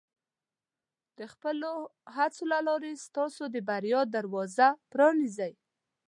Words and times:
د 1.17 1.19
خپلو 1.33 1.71
هڅو 2.15 2.43
له 2.51 2.59
لارې، 2.67 2.93
تاسو 3.17 3.43
د 3.53 3.55
بریا 3.67 4.01
دروازه 4.15 4.67
پرانیزئ. 4.91 5.53